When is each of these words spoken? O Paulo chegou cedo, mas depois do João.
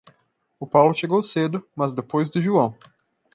O 0.59 0.65
Paulo 0.65 0.95
chegou 0.95 1.21
cedo, 1.21 1.63
mas 1.75 1.93
depois 1.93 2.31
do 2.31 2.41
João. 2.41 2.75